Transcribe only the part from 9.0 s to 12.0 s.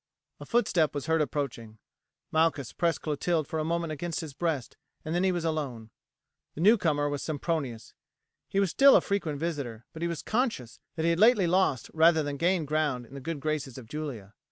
frequent visitor, but he was conscious that he had lately lost